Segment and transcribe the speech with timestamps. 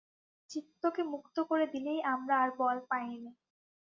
[0.49, 3.31] চিত্তকে মুক্ত করে দিলেই আমরা আর বল পাই নে।